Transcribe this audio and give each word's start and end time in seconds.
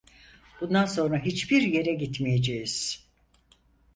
Bundan 0.61 0.85
sonra 0.85 1.19
hiçbir 1.19 1.61
yere 1.61 1.93
gitmeyeceğiz… 1.93 3.07